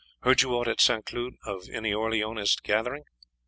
Heard 0.23 0.41
you 0.41 0.51
aught 0.55 0.67
at 0.67 0.81
St. 0.81 1.05
Cloud 1.05 1.33
of 1.45 1.69
any 1.69 1.91
Orleanist 1.93 2.63
gathering?" 2.63 3.03